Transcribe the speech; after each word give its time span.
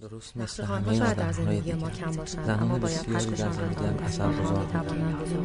درست 0.00 0.36
مثل 0.36 0.64
همه 0.64 1.14
در 1.14 1.32
زندگی 1.32 1.72
ما 1.72 1.90
کم 1.90 2.10
باشند 2.10 2.50
اما 2.50 2.78
باید 2.78 2.96
حقشان 2.96 3.58
را 3.58 4.04
اثر 4.04 4.30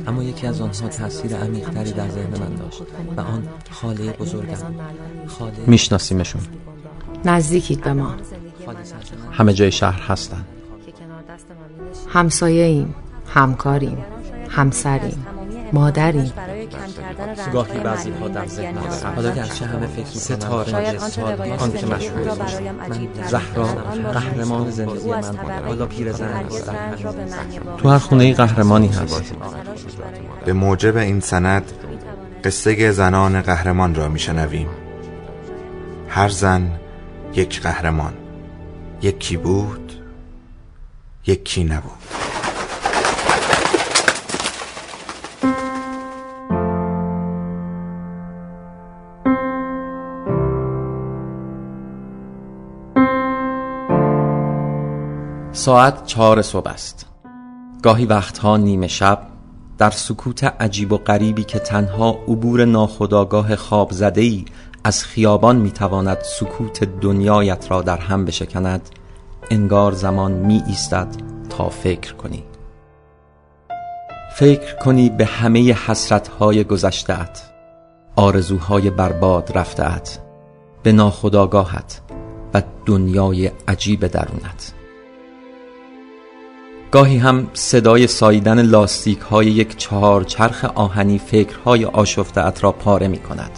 اما 0.07 0.23
یکی 0.23 0.47
از 0.47 0.61
آنها 0.61 0.87
تاثیر 0.87 1.35
عمیقتری 1.35 1.91
در 1.91 2.09
ذهن 2.09 2.39
من 2.39 2.55
داشت 2.55 2.81
و 3.17 3.21
آن 3.21 3.47
خاله 3.71 4.11
بزرگم. 4.11 4.57
خاله 5.27 5.57
میشناسیمشون. 5.67 6.41
نزدیکید 7.25 7.81
به 7.81 7.93
ما. 7.93 8.15
همه 9.31 9.53
جای 9.53 9.71
شهر 9.71 10.01
هستن. 10.01 10.45
همسایه 12.09 12.63
ایم 12.63 12.95
همکاریم 13.27 14.05
همسریم 14.49 15.25
مادریم. 15.73 16.33
گاهی 17.53 17.79
بعضی 17.79 18.11
ها 18.11 18.27
در 18.27 18.45
ذهن 18.45 18.77
حالا 19.15 19.31
گرچه 19.31 19.65
همه 19.65 19.87
فکر 19.87 20.05
ستاره. 20.05 20.99
آن 21.57 21.71
که 21.71 21.85
مشهور 21.85 22.23
زهرا 23.27 23.65
قهرمان 24.13 24.69
زندگی 24.69 25.09
من 25.09 25.37
حالا 25.65 25.85
پیرزن 25.85 26.43
تو 27.77 27.89
هر 27.89 27.97
خونه 27.97 28.33
قهرمانی 28.33 28.87
هست 28.87 29.33
به 30.45 30.53
موجب 30.53 30.97
این 30.97 31.19
سند 31.19 31.71
قصه 32.43 32.91
زنان 32.91 33.41
قهرمان 33.41 33.95
را 33.95 34.09
میشنویم. 34.09 34.67
هر 36.07 36.29
زن 36.29 36.71
یک 37.33 37.61
قهرمان. 37.61 38.13
یکی 39.01 39.37
بود 39.37 39.93
یکی 41.27 41.63
نبود. 41.63 42.20
ساعت 55.53 56.05
چهار 56.05 56.41
صبح 56.41 56.69
است. 56.69 57.05
گاهی 57.83 58.05
وقتها 58.05 58.57
نیمه 58.57 58.87
شب 58.87 59.27
در 59.77 59.89
سکوت 59.89 60.43
عجیب 60.43 60.91
و 60.91 60.97
غریبی 60.97 61.43
که 61.43 61.59
تنها 61.59 62.09
عبور 62.09 62.65
ناخداگاه 62.65 63.55
خواب 63.55 63.91
ای 64.15 64.45
از 64.83 65.03
خیابان 65.03 65.55
می‌تواند 65.55 66.17
سکوت 66.21 66.83
دنیایت 66.83 67.71
را 67.71 67.81
در 67.81 67.97
هم 67.97 68.25
بشکند 68.25 68.89
انگار 69.49 69.91
زمان 69.91 70.31
می 70.31 70.63
ایستد 70.67 71.07
تا 71.49 71.69
فکر 71.69 72.13
کنی. 72.13 72.43
فکر 74.35 74.75
کنی 74.75 75.09
به 75.09 75.25
همه 75.25 75.73
حسرتهای 75.73 76.63
گذشتهت 76.63 77.51
آرزوهای 78.15 78.89
برباد 78.89 79.51
رفتهت 79.55 80.19
به 80.83 80.91
ناخداگاهت 80.91 82.01
و 82.53 82.61
دنیای 82.85 83.51
عجیب 83.67 84.07
درونت. 84.07 84.73
گاهی 86.91 87.17
هم 87.17 87.47
صدای 87.53 88.07
ساییدن 88.07 88.61
لاستیک 88.61 89.19
های 89.19 89.47
یک 89.47 89.77
چهار 89.77 90.23
چرخ 90.23 90.65
آهنی 90.65 91.19
فکرهای 91.19 91.85
آشفته 91.85 92.45
ات 92.45 92.63
را 92.63 92.71
پاره 92.71 93.07
می 93.07 93.19
کند 93.19 93.51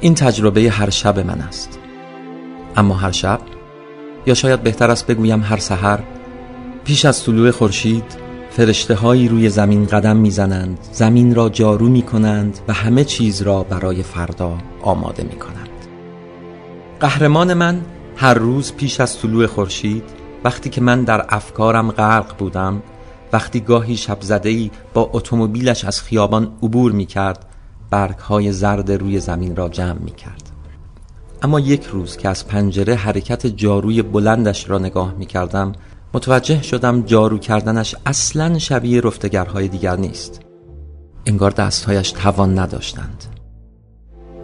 این 0.00 0.14
تجربه 0.14 0.70
هر 0.70 0.90
شب 0.90 1.18
من 1.18 1.40
است. 1.40 1.78
اما 2.76 2.94
هر 2.94 3.10
شب 3.10 3.40
یا 4.26 4.34
شاید 4.34 4.62
بهتر 4.62 4.90
است 4.90 5.06
بگویم 5.06 5.42
هر 5.42 5.56
سحر 5.56 5.98
پیش 6.84 7.04
از 7.04 7.24
طلوع 7.24 7.50
خورشید 7.50 8.16
فرشته 8.50 8.94
هایی 8.94 9.28
روی 9.28 9.48
زمین 9.48 9.86
قدم 9.86 10.16
می‌زنند 10.16 10.78
زمین 10.92 11.34
را 11.34 11.48
جارو 11.48 11.88
می 11.88 12.02
کنند 12.02 12.58
و 12.68 12.72
همه 12.72 13.04
چیز 13.04 13.42
را 13.42 13.62
برای 13.62 14.02
فردا 14.02 14.58
آماده 14.82 15.22
می 15.22 15.36
کنند 15.36 15.68
قهرمان 17.00 17.54
من 17.54 17.80
هر 18.16 18.34
روز 18.34 18.72
پیش 18.72 19.00
از 19.00 19.18
طلوع 19.18 19.46
خورشید 19.46 20.25
وقتی 20.44 20.70
که 20.70 20.80
من 20.80 21.04
در 21.04 21.26
افکارم 21.28 21.90
غرق 21.90 22.36
بودم 22.36 22.82
وقتی 23.32 23.60
گاهی 23.60 23.96
شب 23.96 24.18
ای 24.44 24.70
با 24.94 25.10
اتومبیلش 25.12 25.84
از 25.84 26.02
خیابان 26.02 26.52
عبور 26.62 26.92
می 26.92 27.06
کرد 27.06 27.46
برگ 27.90 28.18
های 28.18 28.52
زرد 28.52 28.92
روی 28.92 29.20
زمین 29.20 29.56
را 29.56 29.68
جمع 29.68 29.98
می 29.98 30.10
کرد 30.10 30.50
اما 31.42 31.60
یک 31.60 31.84
روز 31.84 32.16
که 32.16 32.28
از 32.28 32.48
پنجره 32.48 32.94
حرکت 32.94 33.46
جاروی 33.46 34.02
بلندش 34.02 34.70
را 34.70 34.78
نگاه 34.78 35.14
می 35.18 35.26
کردم 35.26 35.72
متوجه 36.14 36.62
شدم 36.62 37.02
جارو 37.02 37.38
کردنش 37.38 37.94
اصلا 38.06 38.58
شبیه 38.58 39.00
رفتگرهای 39.00 39.68
دیگر 39.68 39.96
نیست. 39.96 40.40
انگار 41.26 41.50
دستهایش 41.50 42.12
توان 42.12 42.58
نداشتند. 42.58 43.24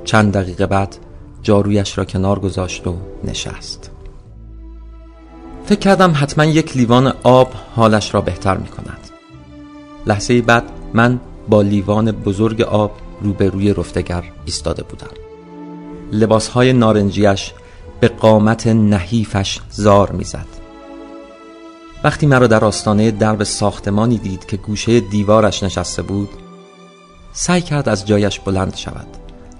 چند 0.05 0.33
دقیقه 0.33 0.67
بعد 0.67 0.97
جارویش 1.43 1.99
را 1.99 2.05
کنار 2.05 2.39
گذاشت 2.39 2.87
و 2.87 2.97
نشست. 3.25 3.92
فکر 5.67 5.79
کردم 5.79 6.13
حتما 6.17 6.45
یک 6.45 6.77
لیوان 6.77 7.15
آب 7.23 7.53
حالش 7.77 8.15
را 8.15 8.21
بهتر 8.21 8.57
می 8.57 8.69
کند 8.69 9.11
لحظه 10.07 10.43
بعد 10.43 10.65
من 10.95 11.21
با 11.49 11.63
لیوان 11.63 12.13
بزرگ 12.13 12.63
آب 12.63 12.93
روبروی 13.21 13.75
رفتگر 13.75 14.25
ایستاده 14.45 14.83
بودم. 14.83 15.11
لباسهای 16.13 16.73
نارنجیش 16.73 17.53
به 18.01 18.09
قامت 18.09 18.67
نحیفش 18.67 19.61
زار 19.71 20.11
می‌زد. 20.11 20.47
وقتی 22.05 22.27
مرا 22.27 22.47
در 22.47 22.65
آستانه 22.65 23.11
درب 23.11 23.43
ساختمانی 23.43 24.19
دید 24.19 24.47
که 24.47 24.57
گوشه 24.57 25.01
دیوارش 25.01 25.63
نشسته 25.63 26.03
بود 26.03 26.31
سعی 27.33 27.61
کرد 27.61 27.89
از 27.89 28.07
جایش 28.07 28.41
بلند 28.41 28.77
شود 28.77 29.07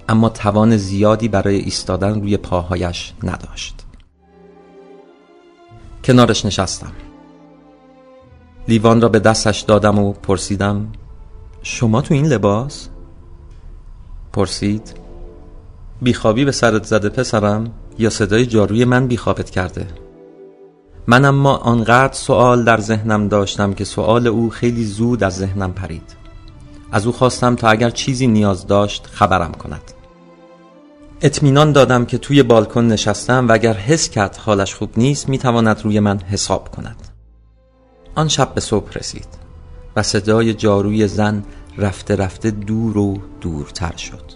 اما 0.09 0.29
توان 0.29 0.77
زیادی 0.77 1.27
برای 1.27 1.55
ایستادن 1.55 2.21
روی 2.21 2.37
پاهایش 2.37 3.13
نداشت. 3.23 3.82
کنارش 6.03 6.45
نشستم. 6.45 6.91
لیوان 8.67 9.01
را 9.01 9.09
به 9.09 9.19
دستش 9.19 9.59
دادم 9.59 9.99
و 9.99 10.13
پرسیدم 10.13 10.87
شما 11.61 12.01
تو 12.01 12.13
این 12.13 12.25
لباس؟ 12.25 12.89
پرسید 14.33 14.93
بیخوابی 16.01 16.45
به 16.45 16.51
سرت 16.51 16.83
زده 16.83 17.09
پسرم 17.09 17.71
یا 17.99 18.09
صدای 18.09 18.45
جاروی 18.45 18.85
من 18.85 19.07
بیخوابت 19.07 19.49
کرده؟ 19.49 19.87
من 21.07 21.25
اما 21.25 21.55
آنقدر 21.55 22.13
سوال 22.13 22.63
در 22.63 22.79
ذهنم 22.79 23.27
داشتم 23.27 23.73
که 23.73 23.85
سوال 23.85 24.27
او 24.27 24.49
خیلی 24.49 24.85
زود 24.85 25.23
از 25.23 25.35
ذهنم 25.35 25.73
پرید. 25.73 26.15
از 26.91 27.05
او 27.05 27.11
خواستم 27.11 27.55
تا 27.55 27.69
اگر 27.69 27.89
چیزی 27.89 28.27
نیاز 28.27 28.67
داشت 28.67 29.07
خبرم 29.11 29.51
کند. 29.51 30.02
اطمینان 31.25 31.71
دادم 31.71 32.05
که 32.05 32.17
توی 32.17 32.43
بالکن 32.43 32.87
نشستم 32.87 33.47
و 33.47 33.51
اگر 33.51 33.73
حس 33.73 34.09
کرد 34.09 34.35
حالش 34.35 34.75
خوب 34.75 34.89
نیست 34.97 35.29
می‌تواند 35.29 35.81
روی 35.83 35.99
من 35.99 36.19
حساب 36.19 36.69
کند. 36.69 36.95
آن 38.15 38.27
شب 38.27 38.53
به 38.53 38.61
صبح 38.61 38.93
رسید 38.93 39.27
و 39.95 40.03
صدای 40.03 40.53
جاروی 40.53 41.07
زن 41.07 41.43
رفته 41.77 42.15
رفته 42.15 42.51
دور 42.51 42.97
و 42.97 43.17
دورتر 43.41 43.95
شد. 43.95 44.31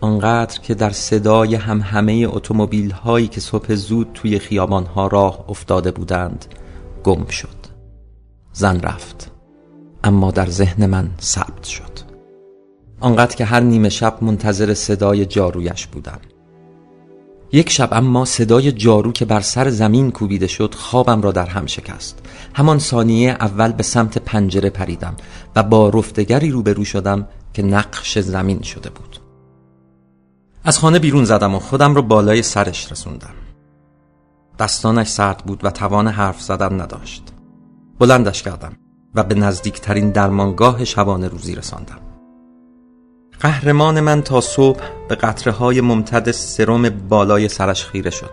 آنقدر 0.00 0.60
که 0.60 0.74
در 0.74 0.90
صدای 0.90 1.54
هم 1.54 1.80
همه 1.80 2.26
اتومبیل 2.30 2.90
هایی 2.90 3.28
که 3.28 3.40
صبح 3.40 3.74
زود 3.74 4.10
توی 4.14 4.38
خیابان 4.38 4.86
ها 4.86 5.06
راه 5.06 5.44
افتاده 5.48 5.90
بودند 5.90 6.44
گم 7.04 7.26
شد. 7.26 7.60
زن 8.52 8.80
رفت 8.80 9.30
اما 10.04 10.30
در 10.30 10.46
ذهن 10.46 10.86
من 10.86 11.10
ثبت 11.20 11.64
شد. 11.64 12.09
آنقدر 13.00 13.36
که 13.36 13.44
هر 13.44 13.60
نیمه 13.60 13.88
شب 13.88 14.18
منتظر 14.20 14.74
صدای 14.74 15.26
جارویش 15.26 15.86
بودم. 15.86 16.18
یک 17.52 17.70
شب 17.70 17.88
اما 17.92 18.24
صدای 18.24 18.72
جارو 18.72 19.12
که 19.12 19.24
بر 19.24 19.40
سر 19.40 19.70
زمین 19.70 20.10
کوبیده 20.10 20.46
شد 20.46 20.74
خوابم 20.74 21.22
را 21.22 21.32
در 21.32 21.46
هم 21.46 21.66
شکست. 21.66 22.18
همان 22.54 22.78
ثانیه 22.78 23.30
اول 23.30 23.72
به 23.72 23.82
سمت 23.82 24.18
پنجره 24.18 24.70
پریدم 24.70 25.16
و 25.56 25.62
با 25.62 25.88
رفتگری 25.88 26.50
روبرو 26.50 26.84
شدم 26.84 27.28
که 27.52 27.62
نقش 27.62 28.18
زمین 28.18 28.62
شده 28.62 28.90
بود. 28.90 29.20
از 30.64 30.78
خانه 30.78 30.98
بیرون 30.98 31.24
زدم 31.24 31.54
و 31.54 31.58
خودم 31.58 31.94
را 31.94 32.02
بالای 32.02 32.42
سرش 32.42 32.92
رسوندم. 32.92 33.34
دستانش 34.58 35.08
سرد 35.08 35.38
بود 35.46 35.64
و 35.64 35.70
توان 35.70 36.08
حرف 36.08 36.42
زدن 36.42 36.80
نداشت. 36.80 37.22
بلندش 37.98 38.42
کردم 38.42 38.72
و 39.14 39.22
به 39.22 39.34
نزدیکترین 39.34 40.10
درمانگاه 40.10 40.84
شبانه 40.84 41.28
روزی 41.28 41.54
رساندم. 41.54 42.09
قهرمان 43.40 44.00
من 44.00 44.22
تا 44.22 44.40
صبح 44.40 44.80
به 45.08 45.14
قطره 45.14 45.52
های 45.52 45.80
ممتد 45.80 46.30
سرم 46.30 46.88
بالای 46.88 47.48
سرش 47.48 47.84
خیره 47.84 48.10
شد. 48.10 48.30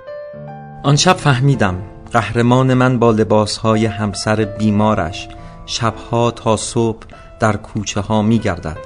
آن 0.84 0.96
شب 0.96 1.14
فهمیدم 1.14 1.82
قهرمان 2.14 2.74
من 2.74 3.00
با 3.00 3.12
لباس 3.12 3.58
های 3.58 3.86
همسر 3.86 4.46
بیمارش 4.46 5.28
شبها 5.66 6.32
تا 6.32 6.58
صبح 6.58 7.04
در 7.40 7.56
کوچه 7.56 8.02
ها 8.02 8.22
می 8.22 8.40
گردد 8.40 8.78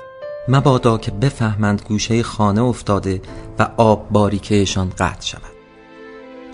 مبادا 0.48 0.98
که 0.98 1.12
بفهمند 1.12 1.82
گوشه 1.88 2.24
خانه 2.24 2.64
افتاده 2.64 3.22
و 3.60 3.68
آب 3.78 4.10
باریکهشان 4.10 4.90
قطع 4.90 5.26
شود. 5.26 5.42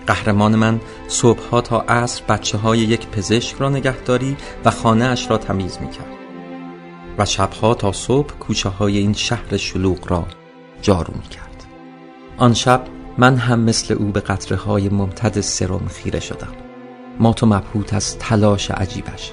قهرمان 0.06 0.54
من 0.54 0.80
صبحها 1.08 1.60
تا 1.60 1.80
عصر 1.80 2.22
بچه 2.28 2.58
های 2.58 2.78
یک 2.78 3.08
پزشک 3.08 3.56
را 3.58 3.68
نگهداری 3.68 4.36
و 4.64 4.70
خانه 4.70 5.04
اش 5.04 5.30
را 5.30 5.38
تمیز 5.38 5.78
می 5.80 5.90
کرد 5.90 6.27
و 7.18 7.24
شبها 7.24 7.74
تا 7.74 7.92
صبح 7.92 8.34
کوچه 8.38 8.68
های 8.68 8.98
این 8.98 9.12
شهر 9.12 9.56
شلوغ 9.56 10.10
را 10.10 10.26
جارو 10.82 11.14
می 11.14 11.28
کرد 11.28 11.64
آن 12.36 12.54
شب 12.54 12.84
من 13.18 13.36
هم 13.36 13.60
مثل 13.60 13.94
او 13.94 14.04
به 14.04 14.20
قطره 14.20 14.56
های 14.56 14.88
ممتد 14.88 15.40
سرم 15.40 15.88
خیره 15.88 16.20
شدم. 16.20 16.52
ما 17.20 17.32
تو 17.32 17.46
مبهوت 17.46 17.94
از 17.94 18.18
تلاش 18.18 18.70
عجیبش 18.70 19.32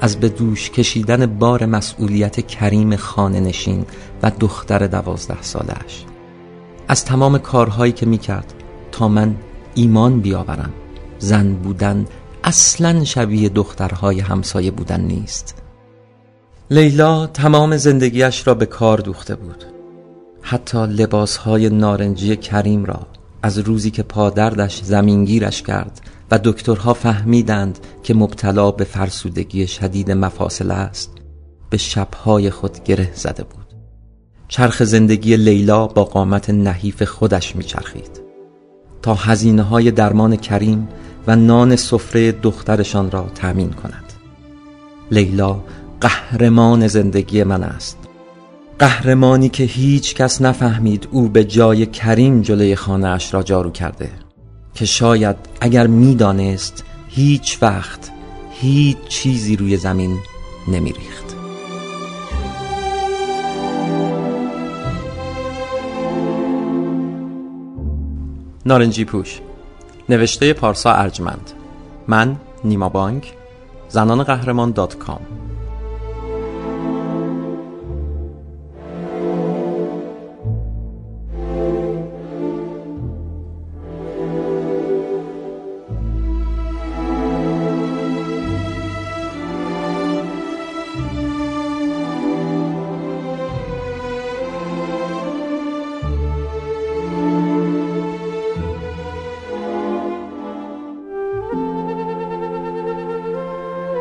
از 0.00 0.20
به 0.20 0.28
دوش 0.28 0.70
کشیدن 0.70 1.26
بار 1.26 1.66
مسئولیت 1.66 2.46
کریم 2.46 2.96
خانه 2.96 3.40
نشین 3.40 3.86
و 4.22 4.32
دختر 4.40 4.86
دوازده 4.86 5.42
سالش 5.42 6.04
از 6.88 7.04
تمام 7.04 7.38
کارهایی 7.38 7.92
که 7.92 8.06
می‌کرد 8.06 8.54
تا 8.92 9.08
من 9.08 9.36
ایمان 9.74 10.20
بیاورم 10.20 10.72
زن 11.18 11.54
بودن 11.54 12.06
اصلا 12.44 13.04
شبیه 13.04 13.48
دخترهای 13.48 14.20
همسایه 14.20 14.70
بودن 14.70 15.00
نیست. 15.00 15.65
لیلا 16.70 17.26
تمام 17.26 17.76
زندگیش 17.76 18.46
را 18.46 18.54
به 18.54 18.66
کار 18.66 18.98
دوخته 18.98 19.34
بود. 19.34 19.64
حتی 20.42 20.86
لباسهای 20.86 21.70
نارنجی 21.70 22.36
کریم 22.36 22.84
را 22.84 23.06
از 23.42 23.58
روزی 23.58 23.90
که 23.90 24.02
پادردش 24.02 24.82
زمینگیرش 24.82 25.62
کرد 25.62 26.00
و 26.30 26.38
دکترها 26.44 26.94
فهمیدند 26.94 27.78
که 28.02 28.14
مبتلا 28.14 28.70
به 28.70 28.84
فرسودگی 28.84 29.66
شدید 29.66 30.10
مفاصل 30.10 30.70
است 30.70 31.12
به 31.70 31.76
شبهای 31.76 32.50
خود 32.50 32.84
گره 32.84 33.10
زده 33.14 33.44
بود. 33.44 33.74
چرخ 34.48 34.82
زندگی 34.84 35.36
لیلا 35.36 35.86
با 35.86 36.04
قامت 36.04 36.50
نحیف 36.50 37.02
خودش 37.02 37.56
میچرخید. 37.56 38.20
تا 39.02 39.14
هزینه 39.14 39.62
های 39.62 39.90
درمان 39.90 40.36
کریم 40.36 40.88
و 41.26 41.36
نان 41.36 41.76
سفره 41.76 42.32
دخترشان 42.32 43.10
را 43.10 43.26
تأمین 43.34 43.70
کند. 43.70 44.12
لیلا 45.10 45.60
قهرمان 46.00 46.86
زندگی 46.86 47.44
من 47.44 47.62
است. 47.62 47.98
قهرمانی 48.78 49.48
که 49.48 49.64
هیچ 49.64 50.14
کس 50.14 50.42
نفهمید 50.42 51.08
او 51.10 51.28
به 51.28 51.44
جای 51.44 51.86
کریم 51.86 52.42
جلوی 52.42 52.76
خانه 52.76 53.08
اش 53.08 53.34
را 53.34 53.42
جارو 53.42 53.70
کرده 53.70 54.10
که 54.74 54.84
شاید 54.84 55.36
اگر 55.60 55.86
می‌دانست 55.86 56.84
هیچ 57.08 57.58
وقت 57.62 58.10
هیچ 58.50 58.96
چیزی 59.08 59.56
روی 59.56 59.76
زمین 59.76 60.18
نمیریخت. 60.68 61.36
نارنجی 68.66 69.04
پوش 69.04 69.40
نوشته 70.08 70.52
پارسا 70.52 70.92
ارجمند. 70.92 71.50
من 72.08 72.36
نیما 72.64 72.88
بانک 72.88 73.32
زنان 73.88 74.22
قهرمان 74.22 74.70
دات 74.70 74.98
کام. 74.98 75.20